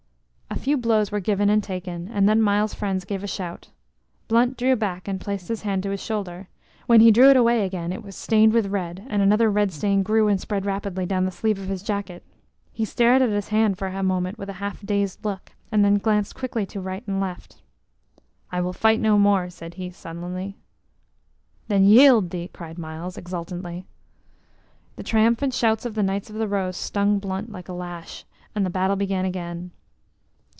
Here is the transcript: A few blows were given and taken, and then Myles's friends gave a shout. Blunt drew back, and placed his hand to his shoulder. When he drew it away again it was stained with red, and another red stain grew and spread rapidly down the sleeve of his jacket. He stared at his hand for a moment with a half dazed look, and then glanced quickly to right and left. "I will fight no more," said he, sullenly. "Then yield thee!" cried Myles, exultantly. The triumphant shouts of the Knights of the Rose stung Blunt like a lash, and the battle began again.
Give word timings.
A 0.53 0.63
few 0.63 0.77
blows 0.77 1.11
were 1.11 1.21
given 1.21 1.49
and 1.49 1.63
taken, 1.63 2.07
and 2.09 2.29
then 2.29 2.39
Myles's 2.39 2.75
friends 2.77 3.03
gave 3.03 3.23
a 3.23 3.27
shout. 3.27 3.69
Blunt 4.27 4.57
drew 4.57 4.75
back, 4.75 5.07
and 5.07 5.19
placed 5.19 5.47
his 5.47 5.63
hand 5.63 5.81
to 5.81 5.89
his 5.89 6.03
shoulder. 6.03 6.49
When 6.85 6.99
he 7.01 7.09
drew 7.09 7.31
it 7.31 7.37
away 7.37 7.65
again 7.65 7.91
it 7.91 8.03
was 8.03 8.15
stained 8.15 8.53
with 8.53 8.67
red, 8.67 9.03
and 9.09 9.23
another 9.23 9.49
red 9.49 9.71
stain 9.71 10.03
grew 10.03 10.27
and 10.27 10.39
spread 10.39 10.63
rapidly 10.65 11.07
down 11.07 11.25
the 11.25 11.31
sleeve 11.31 11.57
of 11.57 11.69
his 11.69 11.81
jacket. 11.81 12.21
He 12.71 12.85
stared 12.85 13.23
at 13.23 13.29
his 13.29 13.47
hand 13.47 13.79
for 13.79 13.87
a 13.87 14.03
moment 14.03 14.37
with 14.37 14.49
a 14.49 14.53
half 14.61 14.85
dazed 14.85 15.25
look, 15.25 15.51
and 15.71 15.83
then 15.83 15.97
glanced 15.97 16.35
quickly 16.35 16.67
to 16.67 16.81
right 16.81 17.07
and 17.07 17.19
left. 17.19 17.63
"I 18.51 18.61
will 18.61 18.73
fight 18.73 18.99
no 18.99 19.17
more," 19.17 19.49
said 19.49 19.75
he, 19.75 19.89
sullenly. 19.89 20.57
"Then 21.69 21.85
yield 21.85 22.29
thee!" 22.29 22.49
cried 22.53 22.77
Myles, 22.77 23.17
exultantly. 23.17 23.87
The 24.97 25.03
triumphant 25.03 25.55
shouts 25.55 25.85
of 25.85 25.95
the 25.95 26.03
Knights 26.03 26.29
of 26.29 26.35
the 26.35 26.47
Rose 26.47 26.77
stung 26.77 27.17
Blunt 27.17 27.51
like 27.51 27.69
a 27.69 27.73
lash, 27.73 28.25
and 28.53 28.63
the 28.63 28.69
battle 28.69 28.97
began 28.97 29.25
again. 29.25 29.71